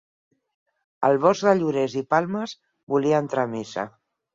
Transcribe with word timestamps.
El 1.11 1.21
bosc 1.27 1.47
de 1.49 1.55
llorers 1.61 1.99
i 2.03 2.05
palmes 2.17 2.59
volia 2.97 3.25
entrar 3.27 3.49
a 3.51 3.57
missa. 3.59 3.91